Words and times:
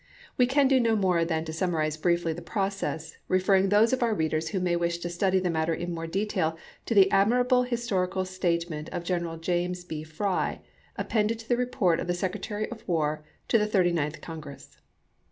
We 0.35 0.47
can 0.47 0.67
do 0.67 0.79
no 0.79 0.95
more 0.95 1.23
than 1.23 1.45
to 1.45 1.53
summarize 1.53 1.95
briefly 1.95 2.33
the 2.33 2.41
process, 2.41 3.17
referring 3.27 3.69
those 3.69 3.93
of 3.93 4.01
our 4.01 4.15
readers 4.15 4.47
who 4.49 4.59
may 4.59 4.75
wish 4.75 4.97
to 4.97 5.11
study 5.11 5.37
the 5.37 5.51
matter 5.51 5.77
more 5.87 6.05
in 6.05 6.09
detail 6.09 6.57
to 6.87 6.95
the 6.95 7.11
admirable 7.11 7.61
historical 7.61 8.25
statement 8.25 8.89
of 8.89 9.03
General 9.03 9.37
James 9.37 9.83
B. 9.83 10.01
Fry, 10.03 10.61
appended 10.95 11.37
to 11.37 11.47
the 11.47 11.55
report 11.55 11.99
of 11.99 12.07
the 12.07 12.15
Secretary 12.15 12.67
of 12.71 12.83
War 12.87 13.23
to 13.47 13.59
the 13.59 13.67
Thirty 13.67 13.91
ninth 13.91 14.21
Congress. 14.21 14.75